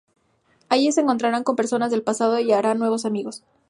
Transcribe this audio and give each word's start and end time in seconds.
Allí 0.67 0.91
se 0.91 1.01
encontraran 1.01 1.43
con 1.43 1.55
personas 1.55 1.91
del 1.91 2.01
pasado 2.01 2.39
y 2.39 2.51
harán 2.53 2.79
nuevos 2.79 3.05
amigos. 3.05 3.43